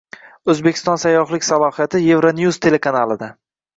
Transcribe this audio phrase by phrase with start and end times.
[0.53, 3.31] O‘zbekiston sayyohlik salohiyati «Euronews» telekanalida